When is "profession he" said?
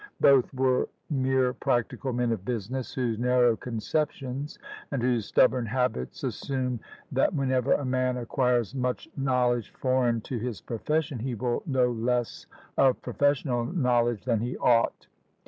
10.59-11.35